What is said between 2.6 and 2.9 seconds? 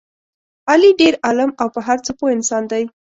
دی.